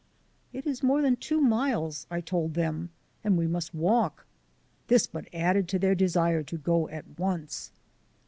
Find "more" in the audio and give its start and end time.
0.81-0.99